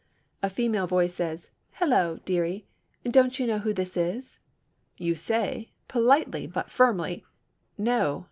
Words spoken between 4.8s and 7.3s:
You say, politely but firmly,